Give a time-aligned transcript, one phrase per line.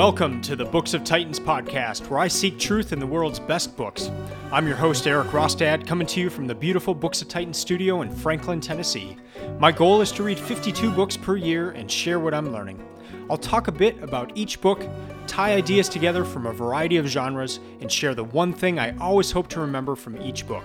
[0.00, 3.76] Welcome to the Books of Titans podcast, where I seek truth in the world's best
[3.76, 4.10] books.
[4.50, 8.00] I'm your host, Eric Rostad, coming to you from the beautiful Books of Titans studio
[8.00, 9.18] in Franklin, Tennessee.
[9.58, 12.82] My goal is to read 52 books per year and share what I'm learning.
[13.28, 14.82] I'll talk a bit about each book,
[15.26, 19.30] tie ideas together from a variety of genres, and share the one thing I always
[19.30, 20.64] hope to remember from each book.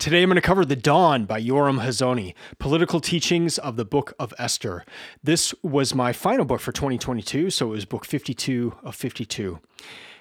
[0.00, 4.14] Today I'm going to cover The Dawn by Yoram Hazony, Political Teachings of the Book
[4.18, 4.82] of Esther.
[5.22, 9.58] This was my final book for 2022, so it was book 52 of 52.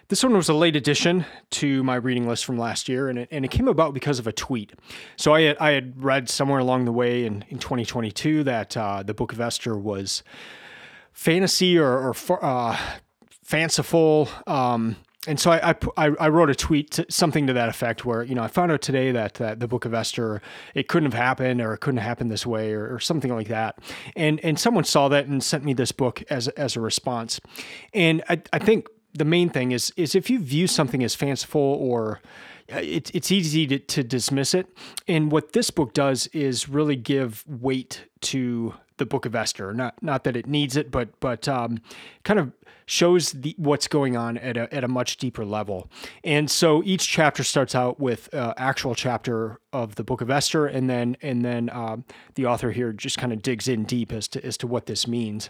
[0.10, 3.30] This one was a late addition to my reading list from last year, and it,
[3.32, 4.74] and it came about because of a tweet.
[5.16, 9.02] So I had, I had read somewhere along the way in, in 2022 that uh,
[9.02, 10.24] the Book of Esther was
[11.14, 12.78] fantasy or, or uh,
[13.46, 14.28] fanciful.
[14.46, 14.98] Um,
[15.28, 18.36] and so I, I, I wrote a tweet to, something to that effect where you
[18.36, 20.42] know I found out today that, that the book of Esther
[20.74, 23.80] it couldn't have happened or it couldn't happen this way or, or, something like that.
[24.16, 27.42] And and someone saw that and sent me this book as as a response.
[27.94, 31.62] And I, I think the main thing is is if you view something as fanciful
[31.62, 32.22] or
[32.72, 34.68] uh, it's it's easy to, to dismiss it.
[35.08, 39.74] And what this book does is really give weight to the book of Esther.
[39.74, 41.80] Not not that it needs it but but um,
[42.24, 42.52] kind of
[42.90, 45.88] shows the, what's going on at a, at a much deeper level.
[46.24, 50.66] And so each chapter starts out with uh, actual chapter of the book of Esther,
[50.66, 54.28] and then and then um, the author here just kind of digs in deep as
[54.30, 55.50] to as to what this means.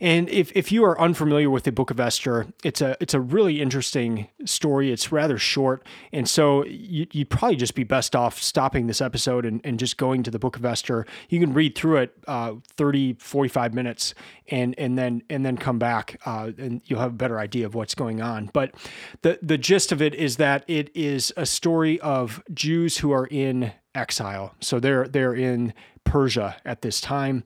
[0.00, 3.20] And if, if you are unfamiliar with the book of Esther, it's a it's a
[3.20, 4.90] really interesting story.
[4.90, 9.44] It's rather short, and so you, would probably just be best off stopping this episode
[9.44, 11.06] and, and just going to the book of Esther.
[11.28, 14.14] You can read through it uh, 30, 45 minutes,
[14.48, 16.18] and and then and then come back.
[16.24, 18.50] Uh, and you'll have a better idea of what's going on.
[18.52, 18.74] But
[19.22, 23.26] the the gist of it is that it is a story of Jews who are
[23.26, 24.54] in exile.
[24.60, 25.74] So they're they're in
[26.04, 27.44] Persia at this time,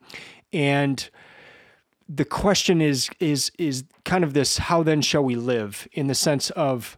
[0.53, 1.09] and
[2.09, 5.89] the question is is is kind of this: How then shall we live?
[5.93, 6.97] In the sense of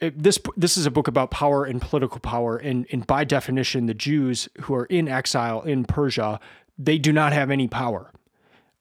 [0.00, 3.94] this this is a book about power and political power, and, and by definition, the
[3.94, 6.40] Jews who are in exile in Persia
[6.78, 8.10] they do not have any power.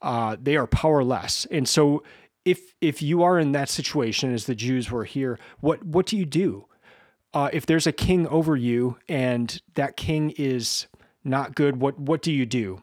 [0.02, 2.04] Uh, they are powerless, and so
[2.46, 6.18] if if you are in that situation as the Jews were here, what what do
[6.18, 6.66] you do?
[7.34, 10.88] Uh, if there's a king over you and that king is
[11.24, 12.82] not good, what what do you do?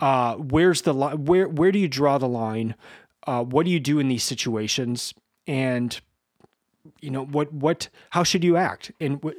[0.00, 1.24] Uh, where's the line?
[1.24, 2.74] Where where do you draw the line?
[3.26, 5.14] Uh, what do you do in these situations?
[5.46, 6.00] And
[7.00, 8.92] you know what what how should you act?
[9.00, 9.36] And what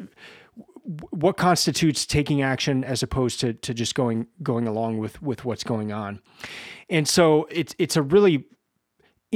[1.10, 5.64] what constitutes taking action as opposed to to just going going along with with what's
[5.64, 6.20] going on?
[6.90, 8.46] And so it's it's a really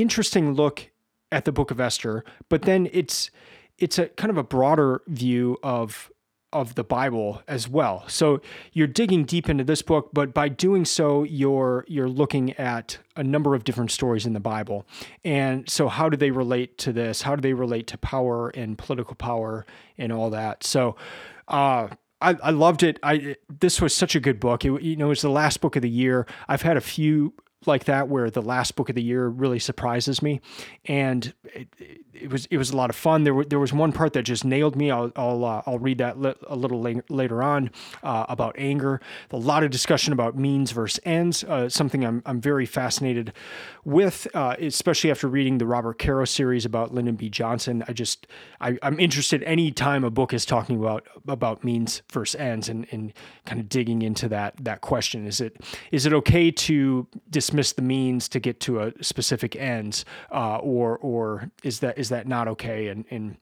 [0.02, 0.90] interesting look
[1.32, 3.30] at the book of Esther, but then it's
[3.78, 6.12] it's a kind of a broader view of
[6.52, 8.04] of the Bible as well.
[8.08, 8.42] So
[8.74, 13.24] you're digging deep into this book, but by doing so, you're you're looking at a
[13.24, 14.86] number of different stories in the Bible.
[15.24, 17.22] And so how do they relate to this?
[17.22, 19.66] How do they relate to power and political power
[19.98, 20.64] and all that?
[20.64, 20.96] So
[21.48, 21.90] uh
[22.22, 23.00] I, I loved it.
[23.02, 24.66] I this was such a good book.
[24.66, 26.26] It, you know, it was the last book of the year.
[26.48, 27.34] I've had a few
[27.66, 30.42] like that where the last book of the year really surprises me.
[30.86, 31.68] And it,
[32.14, 33.24] it was it was a lot of fun.
[33.24, 34.92] There, were, there was one part that just nailed me.
[34.92, 37.72] I'll i'll, uh, I'll read that li- a little la- later on
[38.04, 39.02] uh, about anger.
[39.32, 43.34] A lot of discussion about means versus ends uh, something i'm, I'm very fascinated
[43.86, 47.30] with uh, especially after reading the robert caro series about lyndon b.
[47.30, 47.84] Johnson.
[47.88, 48.28] I just
[48.60, 52.88] I, i'm interested any time a book is talking about about means versus ends and,
[52.92, 53.14] and
[53.46, 55.26] kind of digging into that that question.
[55.26, 55.58] Is it
[55.92, 60.58] is it okay to dis- dismiss the means to get to a specific ends, uh,
[60.58, 62.88] or or is that is that not okay?
[62.88, 63.38] And and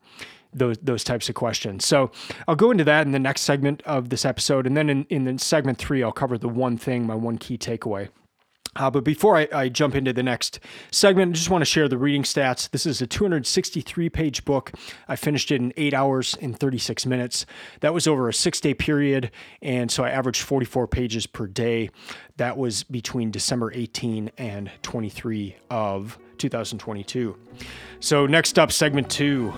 [0.53, 1.85] those those types of questions.
[1.85, 2.12] So
[2.47, 5.38] I'll go into that in the next segment of this episode, and then in in
[5.38, 8.09] segment three, I'll cover the one thing, my one key takeaway.
[8.77, 10.59] Uh, but before I, I, jump into the next
[10.91, 12.69] segment, I just want to share the reading stats.
[12.69, 14.72] This is a 263 page book.
[15.07, 17.46] I finished it in eight hours and 36 minutes.
[17.81, 19.31] That was over a six day period.
[19.61, 21.90] And so I averaged 44 pages per day.
[22.37, 27.35] That was between December 18 and 23 of 2022.
[27.99, 29.52] So, next up, segment two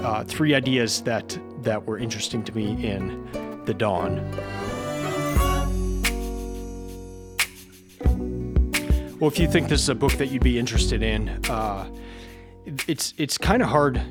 [0.00, 3.26] uh, three ideas that, that were interesting to me in
[3.64, 4.20] The Dawn.
[9.22, 11.88] Well, if you think this is a book that you'd be interested in, uh,
[12.88, 14.02] it's it's kind of hard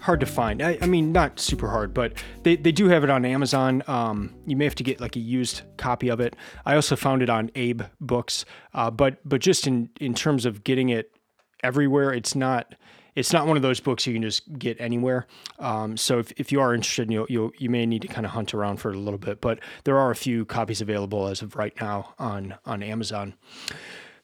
[0.00, 0.62] hard to find.
[0.62, 3.82] I, I, mean, not super hard, but they, they do have it on Amazon.
[3.86, 6.36] Um, you may have to get like a used copy of it.
[6.64, 10.64] I also found it on Abe Books, uh, but but just in in terms of
[10.64, 11.14] getting it
[11.62, 12.76] everywhere, it's not
[13.14, 15.26] it's not one of those books you can just get anywhere.
[15.58, 18.32] Um, so if, if you are interested, you you you may need to kind of
[18.32, 19.42] hunt around for it a little bit.
[19.42, 23.34] But there are a few copies available as of right now on on Amazon.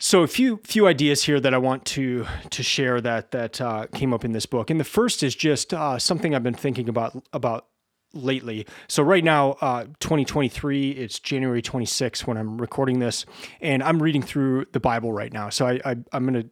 [0.05, 3.87] So a few few ideas here that I want to to share that that uh,
[3.95, 6.89] came up in this book, and the first is just uh, something I've been thinking
[6.89, 7.69] about about
[8.13, 8.67] lately.
[8.89, 13.25] So right now, uh, 2023, it's January 26th when I'm recording this,
[13.61, 15.51] and I'm reading through the Bible right now.
[15.51, 16.47] So I, I I'm gonna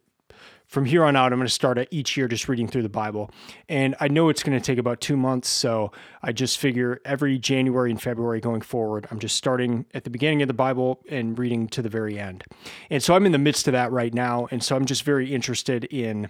[0.71, 3.29] from here on out, I'm going to start each year just reading through the Bible.
[3.67, 5.49] And I know it's going to take about two months.
[5.49, 5.91] So
[6.23, 10.41] I just figure every January and February going forward, I'm just starting at the beginning
[10.41, 12.45] of the Bible and reading to the very end.
[12.89, 14.47] And so I'm in the midst of that right now.
[14.49, 16.29] And so I'm just very interested in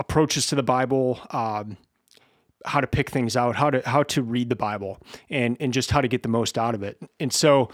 [0.00, 1.20] approaches to the Bible.
[1.30, 1.76] Um,
[2.64, 4.98] how to pick things out, how to how to read the Bible,
[5.30, 7.00] and and just how to get the most out of it.
[7.20, 7.70] And so,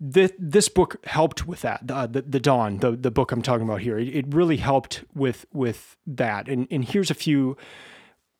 [0.00, 1.86] this, this book helped with that.
[1.86, 5.04] The, the, the Dawn, the, the book I'm talking about here, it, it really helped
[5.14, 6.48] with with that.
[6.48, 7.56] And and here's a few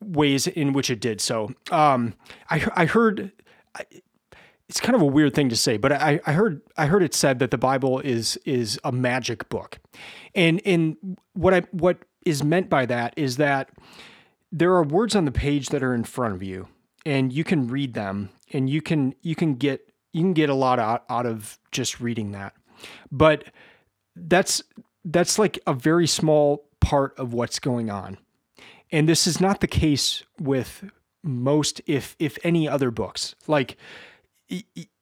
[0.00, 1.50] ways in which it did so.
[1.70, 2.14] Um,
[2.50, 3.32] I I heard.
[4.68, 7.14] it's kind of a weird thing to say, but I, I heard I heard it
[7.14, 9.78] said that the Bible is is a magic book,
[10.34, 10.96] and and
[11.34, 13.70] what I what is meant by that is that
[14.50, 16.68] there are words on the page that are in front of you,
[17.04, 20.54] and you can read them, and you can you can get you can get a
[20.54, 22.54] lot out, out of just reading that.
[23.10, 23.44] But
[24.16, 24.62] that's
[25.04, 28.16] that's like a very small part of what's going on.
[28.92, 30.90] And this is not the case with
[31.22, 33.34] most if if any other books.
[33.48, 33.76] Like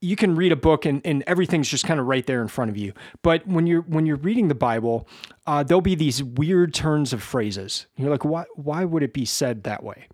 [0.00, 2.70] you can read a book and, and everything's just kind of right there in front
[2.70, 2.92] of you.
[3.22, 5.06] But when you're when you're reading the Bible,
[5.46, 7.86] uh, there'll be these weird turns of phrases.
[7.96, 10.06] You're like, why why would it be said that way?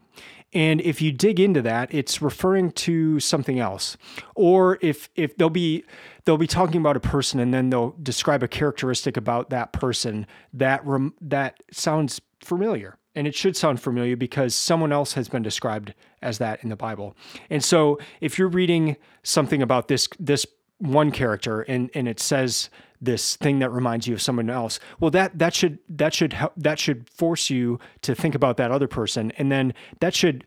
[0.54, 3.96] And if you dig into that, it's referring to something else.
[4.34, 5.84] Or if if they'll be
[6.24, 10.26] they'll be talking about a person and then they'll describe a characteristic about that person
[10.52, 12.96] that rem, that sounds familiar.
[13.14, 15.92] And it should sound familiar because someone else has been described
[16.22, 17.16] as that in the Bible.
[17.50, 20.46] And so if you're reading something about this this
[20.78, 25.10] one character and and it says this thing that reminds you of someone else well
[25.10, 29.30] that that should that should that should force you to think about that other person
[29.38, 30.44] and then that should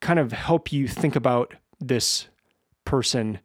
[0.00, 2.28] kind of help you think about this
[2.84, 3.38] person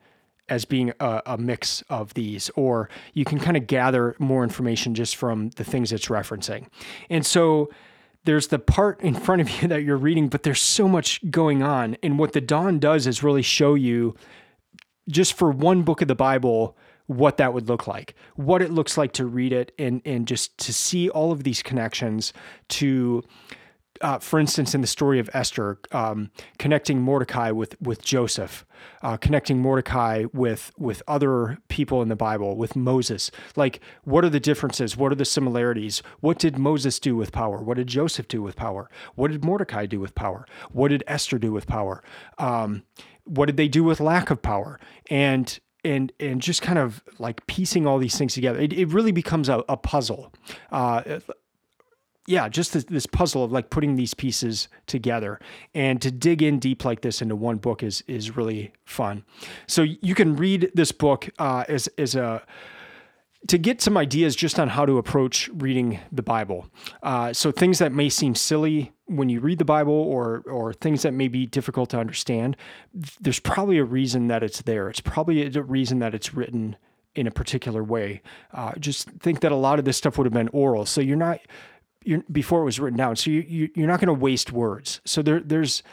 [0.49, 4.95] as being a, a, mix of these, or you can kind of gather more information
[4.95, 6.67] just from the things it's referencing.
[7.09, 7.69] And so
[8.23, 11.63] there's the part in front of you that you're reading, but there's so much going
[11.63, 11.97] on.
[12.01, 14.15] And what the Dawn does is really show you
[15.09, 16.77] just for one book of the Bible
[17.07, 20.57] what that would look like, what it looks like to read it, and and just
[20.59, 22.33] to see all of these connections
[22.69, 23.23] to.
[23.99, 28.63] Uh, for instance, in the story of Esther, um, connecting Mordecai with with Joseph,
[29.01, 33.31] uh, connecting Mordecai with with other people in the Bible, with Moses.
[33.55, 34.95] Like, what are the differences?
[34.95, 36.03] What are the similarities?
[36.19, 37.59] What did Moses do with power?
[37.59, 38.87] What did Joseph do with power?
[39.15, 40.45] What did Mordecai do with power?
[40.71, 42.03] What did Esther do with power?
[42.37, 42.83] Um,
[43.23, 44.79] what did they do with lack of power?
[45.09, 49.11] And and and just kind of like piecing all these things together, it, it really
[49.11, 50.33] becomes a, a puzzle.
[50.71, 51.19] Uh,
[52.27, 55.39] yeah, just this, this, puzzle of like putting these pieces together,
[55.73, 59.23] and to dig in deep like this into one book is is really fun.
[59.65, 62.43] So you can read this book uh, as as a
[63.47, 66.67] to get some ideas just on how to approach reading the Bible.
[67.01, 71.01] Uh, so things that may seem silly when you read the Bible, or or things
[71.01, 72.55] that may be difficult to understand,
[73.19, 74.89] there's probably a reason that it's there.
[74.89, 76.75] It's probably a reason that it's written
[77.15, 78.21] in a particular way.
[78.53, 81.17] Uh, just think that a lot of this stuff would have been oral, so you're
[81.17, 81.39] not
[82.03, 83.15] you're, before it was written down.
[83.15, 85.01] So you, you you're not going to waste words.
[85.05, 85.83] So there there's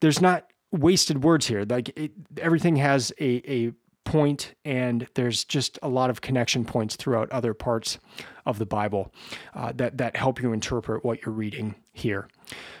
[0.00, 1.64] there's not wasted words here.
[1.68, 3.72] Like it, everything has a a
[4.04, 7.98] point, and there's just a lot of connection points throughout other parts
[8.46, 9.12] of the Bible
[9.54, 12.28] uh, that that help you interpret what you're reading here.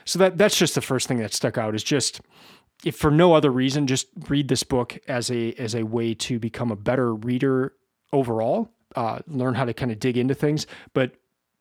[0.04, 2.20] So that that's just the first thing that stuck out is just
[2.84, 6.38] if for no other reason, just read this book as a as a way to
[6.38, 7.74] become a better reader
[8.12, 8.70] overall.
[8.96, 11.12] Uh, learn how to kind of dig into things, but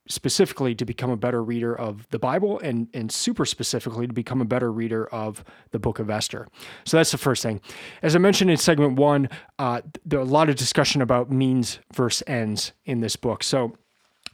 [0.07, 4.41] specifically to become a better reader of the Bible and, and super specifically to become
[4.41, 6.47] a better reader of the book of Esther.
[6.85, 7.61] So that's the first thing.
[8.01, 11.79] As I mentioned in segment one, uh, there are a lot of discussion about means
[11.93, 13.43] versus ends in this book.
[13.43, 13.77] So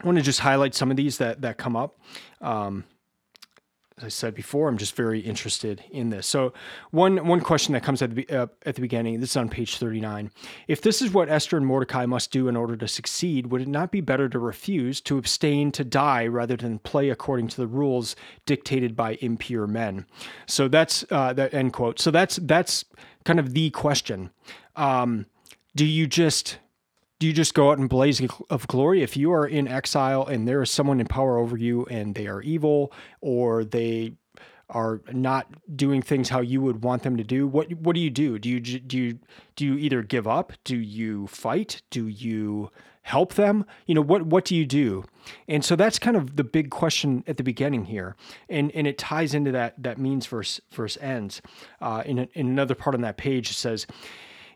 [0.02, 2.00] I want to just highlight some of these that, that come up.
[2.40, 2.86] Um,
[3.98, 6.28] as I said before, I'm just very interested in this.
[6.28, 6.52] So,
[6.92, 9.22] one one question that comes at the uh, at the beginning.
[9.22, 10.32] This is on page 39.
[10.68, 13.70] If this is what Esther and Mordecai must do in order to succeed, would it
[13.70, 17.68] not be better to refuse, to abstain, to die, rather than play according to the
[17.68, 20.06] rules dictated by impure men?
[20.46, 21.98] So that's uh, that end quote.
[22.00, 22.84] So that's that's
[23.24, 24.32] kind of the question.
[24.76, 25.26] Um,
[25.74, 26.58] do you just
[27.20, 30.48] do you just go out and blaze of glory if you are in exile and
[30.48, 32.92] there is someone in power over you and they are evil
[33.22, 34.14] or they
[34.70, 38.10] are not doing things how you would want them to do what what do you
[38.10, 39.20] do do you do you
[39.56, 42.72] do you either give up do you fight do you
[43.06, 43.66] help them?
[43.86, 45.06] You know, what what do you do?
[45.48, 48.16] And so that's kind of the big question at the beginning here,
[48.50, 51.42] and and it ties into that that means verse verse ends.
[51.80, 53.88] Uh, in in another part on that page, it says.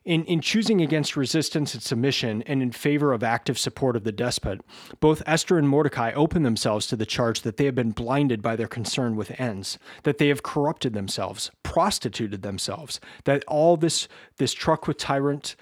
[0.09, 4.11] In, in choosing against resistance and submission and in favor of active support of the
[4.11, 4.59] despot,
[4.99, 8.55] both Esther and Mordecai open themselves to the charge that they have been blinded by
[8.55, 14.51] their concern with ends, that they have corrupted themselves, prostituted themselves, that all this, this
[14.51, 15.55] truck with tyrant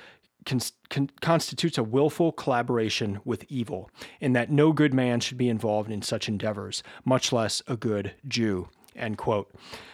[0.46, 5.50] con- con- constitutes a willful collaboration with evil, and that no good man should be
[5.50, 8.70] involved in such endeavors, much less a good Jew.
[8.98, 9.52] End quote.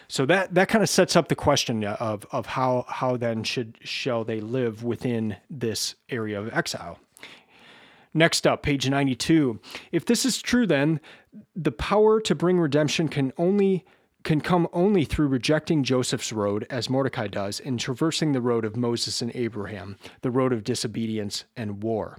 [0.08, 3.78] So that that kind of sets up the question of of how how then should
[3.82, 6.98] shall they live within this area of exile.
[8.16, 9.58] Next up, page 92.
[9.90, 11.00] If this is true, then
[11.56, 13.84] the power to bring redemption can only
[14.22, 18.76] can come only through rejecting Joseph's road, as Mordecai does, and traversing the road of
[18.76, 22.18] Moses and Abraham, the road of disobedience and war.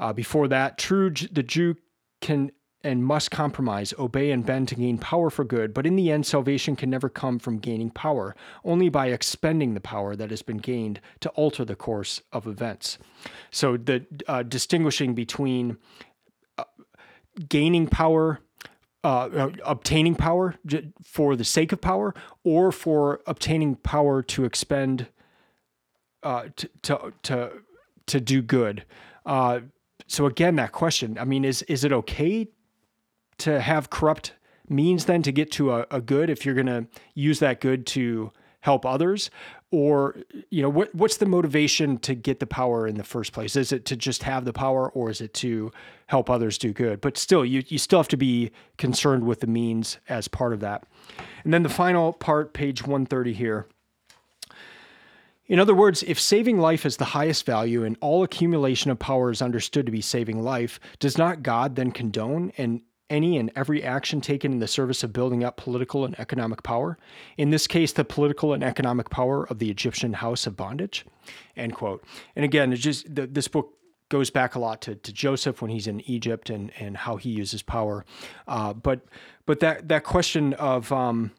[0.00, 1.76] Uh, before that, true the Jew
[2.20, 2.50] can
[2.84, 6.24] and must compromise, obey, and bend to gain power for good, but in the end,
[6.26, 10.58] salvation can never come from gaining power, only by expending the power that has been
[10.58, 12.98] gained to alter the course of events.
[13.50, 15.76] So, the uh, distinguishing between
[16.56, 16.64] uh,
[17.48, 18.40] gaining power
[19.04, 20.56] uh, uh, obtaining power
[21.04, 25.06] for the sake of power or for obtaining power to expend
[26.24, 27.52] uh, to, to to
[28.06, 28.84] to do good.
[29.24, 29.60] Uh,
[30.08, 31.16] so again, that question.
[31.16, 32.48] I mean, is is it okay
[33.38, 34.32] to have corrupt
[34.68, 37.86] means then to get to a, a good if you're going to use that good
[37.86, 39.30] to help others,
[39.70, 40.16] or
[40.50, 43.56] you know what what's the motivation to get the power in the first place?
[43.56, 45.70] Is it to just have the power or is it to
[46.06, 47.00] help others do good?
[47.00, 50.60] But still you you still have to be concerned with the means as part of
[50.60, 50.84] that.
[51.44, 53.66] And then the final part page 130 here.
[55.46, 59.30] In other words, if saving life is the highest value and all accumulation of power
[59.30, 63.82] is understood to be saving life, does not God then condone and any and every
[63.82, 66.98] action taken in the service of building up political and economic power,
[67.36, 71.04] in this case, the political and economic power of the Egyptian house of bondage.
[71.56, 72.04] End quote.
[72.36, 73.74] And again, it's just the, this book
[74.08, 77.30] goes back a lot to, to Joseph when he's in Egypt and, and how he
[77.30, 78.04] uses power.
[78.46, 79.00] Uh, but
[79.46, 81.32] but that that question of um,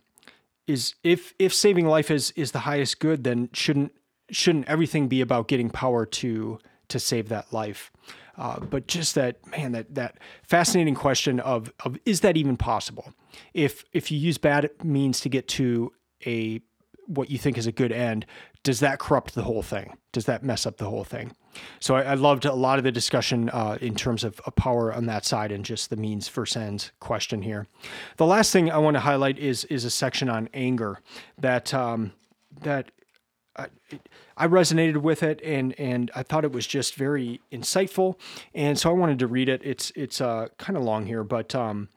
[0.68, 3.92] is if if saving life is is the highest good, then shouldn't
[4.30, 6.60] shouldn't everything be about getting power to
[6.90, 7.92] to save that life?
[8.40, 13.14] Uh, but just that man, that that fascinating question of of is that even possible?
[13.54, 15.92] If if you use bad means to get to
[16.26, 16.62] a
[17.06, 18.26] what you think is a good end,
[18.64, 19.98] does that corrupt the whole thing?
[20.14, 21.34] Does that mess up the whole thing?
[21.80, 25.08] So I, I loved a lot of the discussion uh, in terms of, power on
[25.08, 27.68] that side and just the means versus ends question here.
[28.18, 31.02] The last thing I want to highlight is is a section on anger
[31.38, 32.14] that um,
[32.62, 32.92] that
[34.38, 38.20] I, resonated with it and and I thought it was just very insightful,
[38.54, 39.62] and so I wanted to read it.
[39.64, 41.90] It's it's uh, kind of long here, but um,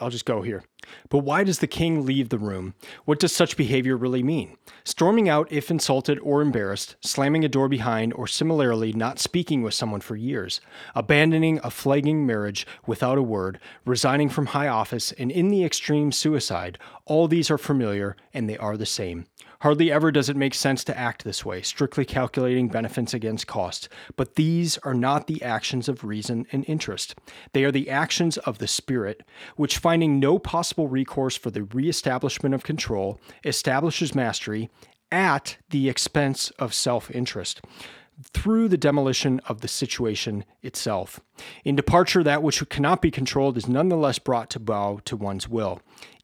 [0.00, 0.64] I'll just go here.
[1.08, 2.74] But why does the king leave the room?
[3.04, 4.56] What does such behavior really mean?
[4.84, 9.74] Storming out if insulted or embarrassed, slamming a door behind, or similarly not speaking with
[9.74, 10.60] someone for years,
[10.94, 16.12] abandoning a flagging marriage without a word, resigning from high office, and in the extreme
[16.12, 19.26] suicide, all these are familiar and they are the same.
[19.64, 23.88] Hardly ever does it make sense to act this way, strictly calculating benefits against cost.
[24.14, 27.14] But these are not the actions of reason and interest.
[27.54, 29.22] They are the actions of the Spirit,
[29.56, 34.68] which, finding no possible recourse for the reestablishment of control, establishes mastery
[35.10, 37.62] at the expense of self interest
[38.34, 41.20] through the demolition of the situation itself.
[41.64, 45.80] In departure, that which cannot be controlled is nonetheless brought to bow to one's will.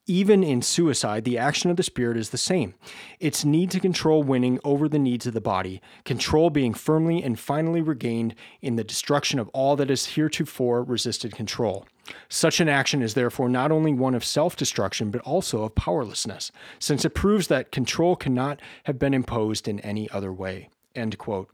[0.07, 2.75] Even in suicide, the action of the spirit is the same.
[3.21, 7.38] Its need to control winning over the needs of the body, control being firmly and
[7.38, 11.87] finally regained in the destruction of all that has heretofore resisted control.
[12.28, 16.50] Such an action is therefore not only one of self destruction, but also of powerlessness,
[16.78, 20.71] since it proves that control cannot have been imposed in any other way.
[20.95, 21.50] End quote.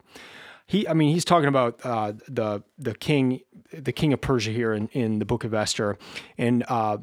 [0.66, 3.40] He, I mean, he's talking about uh, the the king,
[3.72, 5.98] the king of Persia here in, in the book of Esther,
[6.38, 6.98] and uh,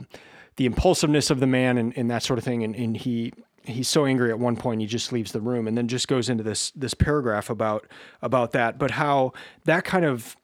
[0.56, 2.64] the impulsiveness of the man and, and that sort of thing.
[2.64, 3.34] And, and he
[3.66, 6.28] he's so angry at one point he just leaves the room and then just goes
[6.28, 7.88] into this this paragraph about
[8.22, 8.78] about that.
[8.78, 9.34] But how
[9.66, 10.36] that kind of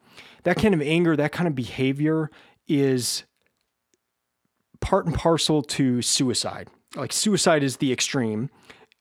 [0.44, 2.32] that kind of anger, that kind of behavior
[2.68, 3.24] is
[4.80, 6.70] part and parcel to suicide.
[6.96, 8.50] Like suicide is the extreme,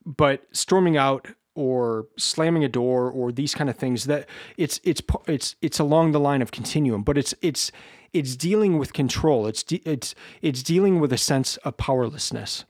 [0.04, 5.02] but storming out or slamming a door or these kind of things that it's it's
[5.26, 7.72] it's it's along the line of continuum but it's it's
[8.12, 9.46] it's dealing with control.
[9.46, 12.64] It's de- it's it's dealing with a sense of powerlessness,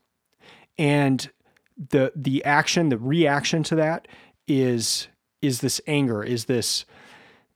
[0.77, 1.29] and
[1.77, 4.07] the the action, the reaction to that
[4.47, 5.07] is
[5.41, 6.85] is this anger, is this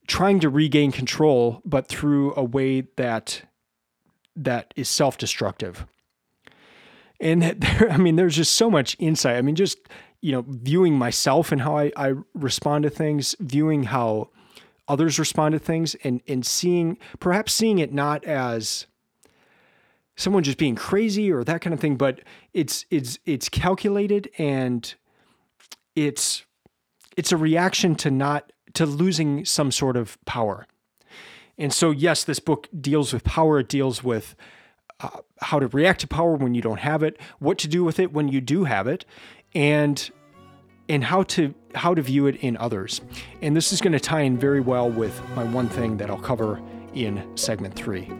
[0.06, 3.42] trying to regain control, but through a way that
[4.36, 5.86] that is self-destructive.
[7.20, 9.36] And there, I mean, there's just so much insight.
[9.36, 9.78] I mean, just
[10.24, 14.30] you know, viewing myself and how I, I respond to things, viewing how
[14.88, 18.86] others respond to things, and and seeing perhaps seeing it not as
[20.16, 22.20] someone just being crazy or that kind of thing, but
[22.52, 24.94] it's it's it's calculated and
[25.94, 26.44] it's
[27.16, 30.66] it's a reaction to not to losing some sort of power.
[31.56, 33.60] And so, yes, this book deals with power.
[33.60, 34.34] It deals with
[35.00, 37.98] uh, how to react to power when you don't have it, what to do with
[38.00, 39.04] it when you do have it,
[39.54, 40.10] and
[40.88, 43.00] and how to how to view it in others.
[43.42, 46.18] And this is going to tie in very well with my one thing that I'll
[46.18, 46.60] cover
[46.94, 48.10] in segment three.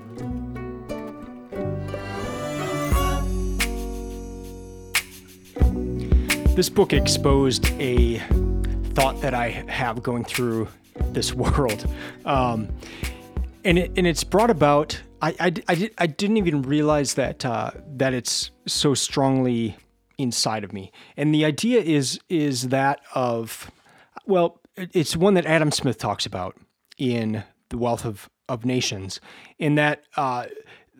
[6.55, 8.19] This book exposed a
[8.95, 10.69] thought that I have going through
[11.11, 11.87] this world.
[12.25, 12.69] Um,
[13.65, 17.45] and, it, and it's brought about, I, I, I, did, I didn't even realize that,
[17.45, 19.77] uh, that it's so strongly
[20.19, 20.93] inside of me.
[21.17, 23.71] And the idea is, is that of,
[24.27, 26.57] well, it's one that Adam Smith talks about
[26.99, 29.21] in The Wealth of, of Nations,
[29.59, 30.47] in that uh,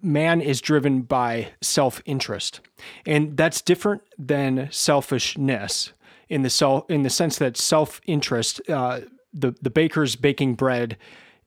[0.03, 2.61] man is driven by self interest.
[3.07, 5.93] And that's different than selfishness
[6.29, 8.61] in the self in the sense that self interest.
[8.69, 9.01] Uh,
[9.33, 10.97] the the baker's baking bread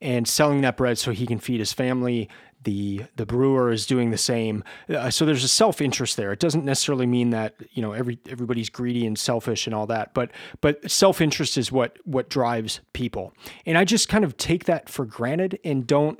[0.01, 2.29] and selling that bread so he can feed his family.
[2.63, 4.63] The the brewer is doing the same.
[4.89, 6.31] Uh, so there's a self interest there.
[6.31, 10.13] It doesn't necessarily mean that you know every everybody's greedy and selfish and all that,
[10.13, 13.33] but but self interest is what what drives people.
[13.65, 16.19] And I just kind of take that for granted and don't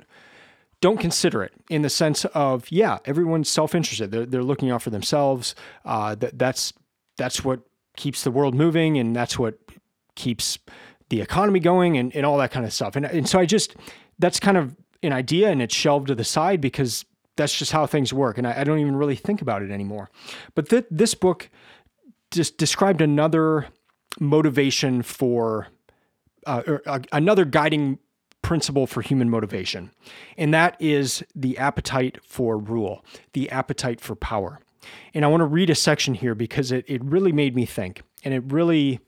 [0.80, 4.90] don't consider it in the sense of yeah everyone's self-interested they're, they're looking out for
[4.90, 6.72] themselves uh, that, that's
[7.16, 7.62] that's what
[7.96, 9.58] keeps the world moving and that's what
[10.14, 10.58] keeps
[11.08, 12.96] the economy going and, and all that kind of stuff.
[12.96, 13.76] And, and so I just,
[14.18, 17.04] that's kind of an idea and it's shelved to the side because
[17.36, 18.36] that's just how things work.
[18.38, 20.10] And I, I don't even really think about it anymore.
[20.54, 21.48] But th- this book
[22.30, 23.68] just described another
[24.20, 25.68] motivation for,
[26.46, 27.98] uh, or, uh, another guiding
[28.42, 29.90] principle for human motivation.
[30.36, 34.60] And that is the appetite for rule, the appetite for power.
[35.14, 38.02] And I want to read a section here because it, it really made me think
[38.24, 39.00] and it really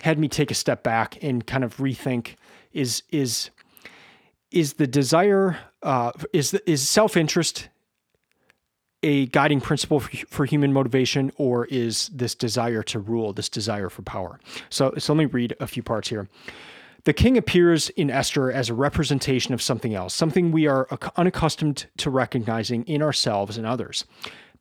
[0.00, 2.34] had me take a step back and kind of rethink
[2.72, 3.50] is is
[4.54, 7.68] is the desire uh, is is self-interest
[9.02, 13.90] a guiding principle for, for, human motivation or is this desire to rule this desire
[13.90, 14.40] for power
[14.70, 16.28] so, so let me read a few parts here
[17.04, 21.86] the king appears in Esther as a representation of something else, something we are unaccustomed
[21.98, 24.06] to recognizing in ourselves and others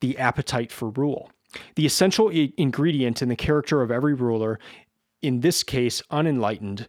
[0.01, 1.32] the appetite for rule.
[1.75, 4.60] The essential ingredient in the character of every ruler,
[5.21, 6.88] in this case unenlightened,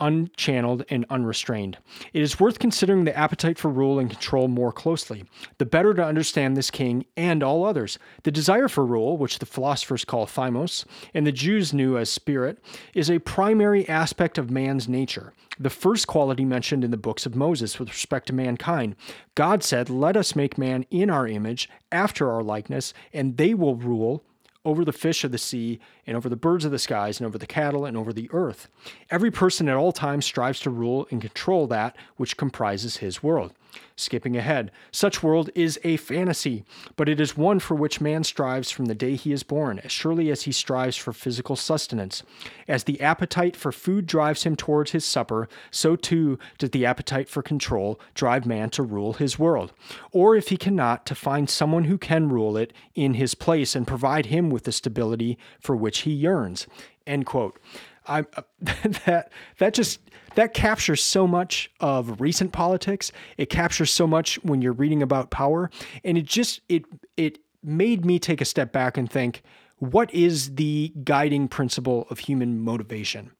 [0.00, 1.78] unchanneled, and unrestrained.
[2.12, 5.24] It is worth considering the appetite for rule and control more closely,
[5.58, 7.98] the better to understand this king and all others.
[8.24, 12.58] The desire for rule, which the philosophers call thymos, and the Jews knew as spirit,
[12.94, 17.34] is a primary aspect of man's nature, the first quality mentioned in the books of
[17.34, 18.96] Moses with respect to mankind.
[19.34, 23.76] God said, Let us make man in our image, after our likeness, and they will
[23.76, 24.24] rule
[24.66, 27.38] over the fish of the sea, and over the birds of the skies, and over
[27.38, 28.68] the cattle, and over the earth.
[29.10, 33.54] Every person at all times strives to rule and control that which comprises his world.
[33.96, 36.64] Skipping ahead, such world is a fantasy,
[36.96, 39.90] but it is one for which man strives from the day he is born, as
[39.90, 42.22] surely as he strives for physical sustenance.
[42.68, 47.28] As the appetite for food drives him towards his supper, so too does the appetite
[47.28, 49.72] for control drive man to rule his world.
[50.12, 53.86] Or if he cannot, to find someone who can rule it in his place and
[53.86, 56.66] provide him with the stability for which he yearns.
[57.06, 57.58] End quote.
[58.06, 58.42] I, uh,
[59.04, 60.00] that that just
[60.34, 63.12] that captures so much of recent politics.
[63.36, 65.70] It captures so much when you're reading about power,
[66.04, 66.84] and it just it
[67.16, 69.42] it made me take a step back and think,
[69.78, 73.32] what is the guiding principle of human motivation?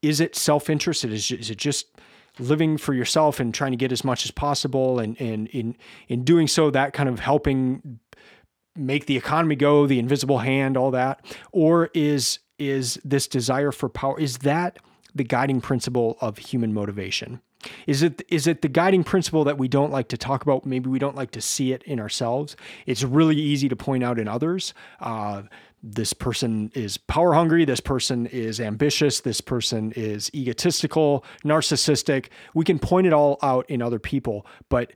[0.00, 1.04] Is it self-interest?
[1.04, 1.86] Is, is it just
[2.38, 5.76] living for yourself and trying to get as much as possible and, and in
[6.06, 7.98] in doing so that kind of helping
[8.76, 13.88] make the economy go the invisible hand all that or is is this desire for
[13.88, 14.78] power is that
[15.14, 17.40] the guiding principle of human motivation?
[17.86, 20.64] Is it is it the guiding principle that we don't like to talk about?
[20.64, 22.56] Maybe we don't like to see it in ourselves.
[22.86, 24.74] It's really easy to point out in others.
[25.00, 25.42] Uh,
[25.82, 27.64] this person is power hungry.
[27.64, 29.20] This person is ambitious.
[29.20, 32.28] This person is egotistical, narcissistic.
[32.54, 34.92] We can point it all out in other people, but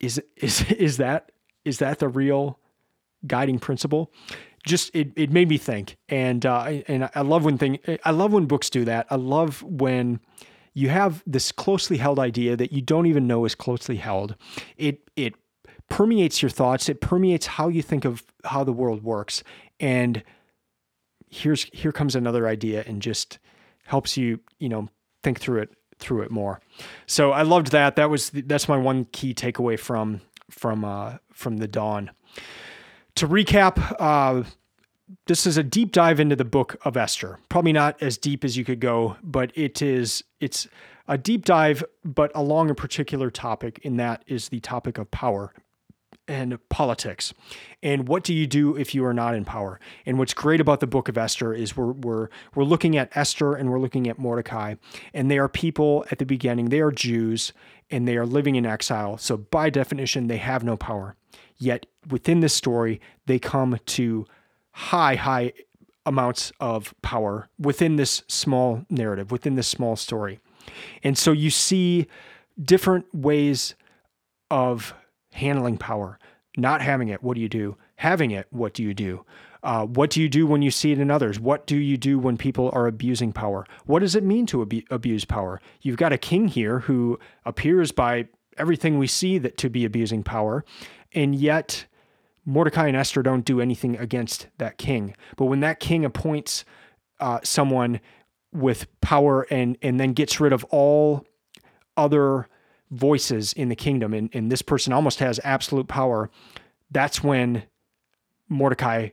[0.00, 1.32] is is is that
[1.64, 2.58] is that the real
[3.26, 4.12] guiding principle?
[4.64, 8.32] Just it, it made me think, and uh, and I love when thing I love
[8.32, 9.06] when books do that.
[9.10, 10.20] I love when
[10.74, 14.36] you have this closely held idea that you don't even know is closely held.
[14.76, 15.34] It it
[15.88, 16.88] permeates your thoughts.
[16.88, 19.42] It permeates how you think of how the world works,
[19.80, 20.22] and
[21.28, 23.38] here's here comes another idea and just
[23.86, 24.88] helps you you know
[25.22, 26.60] think through it through it more.
[27.06, 27.96] So I loved that.
[27.96, 30.20] That was that's my one key takeaway from
[30.50, 32.10] from uh, from the dawn.
[33.16, 34.44] To recap, uh,
[35.26, 37.38] this is a deep dive into the book of Esther.
[37.48, 40.66] Probably not as deep as you could go, but it is it's
[41.08, 45.52] a deep dive, but along a particular topic, and that is the topic of power
[46.28, 47.34] and politics.
[47.82, 49.80] And what do you do if you are not in power?
[50.06, 53.54] And what's great about the book of Esther is we're we're we're looking at Esther
[53.54, 54.76] and we're looking at Mordecai,
[55.12, 57.52] and they are people at the beginning, they are Jews
[57.90, 59.18] and they are living in exile.
[59.18, 61.16] So by definition, they have no power.
[61.62, 64.26] Yet within this story, they come to
[64.72, 65.52] high, high
[66.04, 70.40] amounts of power within this small narrative, within this small story.
[71.04, 72.08] And so you see
[72.60, 73.76] different ways
[74.50, 74.92] of
[75.34, 76.18] handling power.
[76.56, 77.76] Not having it, what do you do?
[77.94, 79.24] Having it, what do you do?
[79.62, 81.38] Uh, what do you do when you see it in others?
[81.38, 83.64] What do you do when people are abusing power?
[83.86, 85.60] What does it mean to ab- abuse power?
[85.80, 88.26] You've got a king here who appears by
[88.58, 90.64] everything we see that to be abusing power,
[91.14, 91.86] and yet
[92.44, 95.14] Mordecai and Esther don't do anything against that king.
[95.36, 96.64] But when that king appoints
[97.20, 98.00] uh, someone
[98.52, 101.24] with power and and then gets rid of all
[101.96, 102.48] other
[102.90, 106.30] voices in the kingdom, and, and this person almost has absolute power,
[106.90, 107.64] that's when
[108.48, 109.10] Mordecai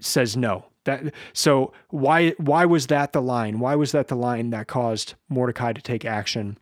[0.00, 0.66] says no.
[0.84, 3.58] That so why why was that the line?
[3.58, 6.58] Why was that the line that caused Mordecai to take action?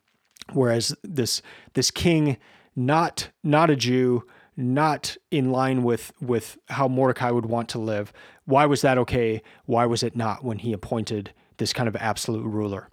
[0.53, 1.43] Whereas this
[1.75, 2.39] this king,
[2.77, 4.25] not not a Jew,
[4.57, 8.13] not in line with with how Mordecai would want to live.
[8.45, 9.43] Why was that okay?
[9.67, 12.89] Why was it not when he appointed this kind of absolute ruler?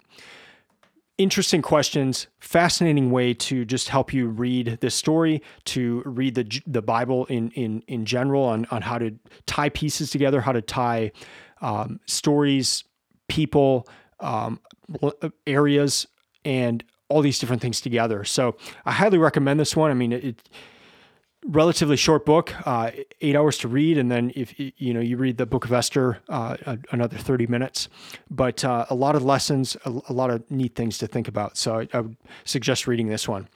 [1.18, 6.82] interesting questions, fascinating way to just help you read this story, to read the the
[6.82, 9.14] Bible in in in general on on how to
[9.46, 11.12] tie pieces together, how to tie
[11.60, 12.84] um, stories,
[13.28, 13.86] people,
[14.20, 14.60] um,
[15.46, 16.06] areas,
[16.44, 18.24] and all these different things together.
[18.24, 19.90] So I highly recommend this one.
[19.90, 20.48] I mean, it,
[21.44, 25.36] relatively short book, uh, eight hours to read, and then if you know you read
[25.36, 26.56] the Book of Esther, uh,
[26.90, 27.88] another thirty minutes.
[28.30, 31.56] But uh, a lot of lessons, a, a, lot of neat things to think about.
[31.56, 33.48] So I, I would suggest reading this one.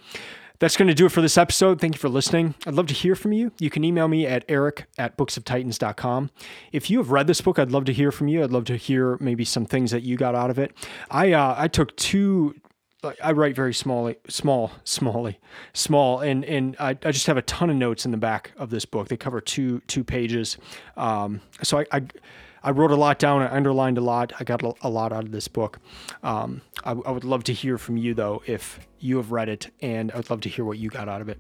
[0.59, 1.83] That's going to do it for this episode.
[1.83, 2.55] Thank you for listening.
[2.67, 3.53] I'd love to hear from you.
[3.59, 6.31] You can email me at eric at booksoftitans.com.
[6.73, 8.43] If you have read this book, I'd love to hear from you.
[8.43, 10.73] I'd love to hear maybe some things that you got out of it.
[11.11, 12.55] I uh, I took two
[13.23, 15.37] I write very smallly, small, smallly,
[15.75, 18.71] small, and and I, I just have a ton of notes in the back of
[18.71, 19.09] this book.
[19.09, 20.57] They cover two two pages,
[20.97, 22.03] um, so I, I,
[22.63, 23.43] I wrote a lot down.
[23.43, 24.33] I underlined a lot.
[24.41, 25.79] I got a lot out of this book.
[26.23, 29.71] Um, I, I would love to hear from you though if you have read it,
[29.81, 31.39] and I would love to hear what you got out of it.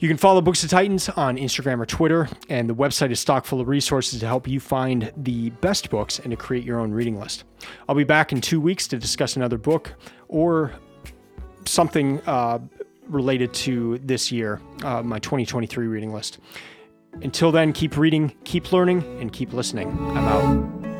[0.00, 3.44] You can follow Books of Titans on Instagram or Twitter, and the website is stock
[3.44, 6.92] full of resources to help you find the best books and to create your own
[6.92, 7.42] reading list.
[7.88, 9.92] I'll be back in two weeks to discuss another book
[10.28, 10.72] or
[11.64, 12.60] something uh,
[13.08, 16.38] related to this year, uh, my 2023 reading list.
[17.22, 19.88] Until then, keep reading, keep learning, and keep listening.
[20.16, 20.97] I'm out.